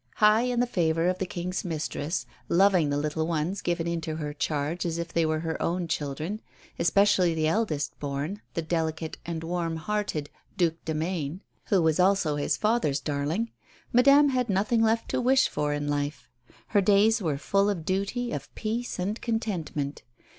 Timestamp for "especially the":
6.79-7.45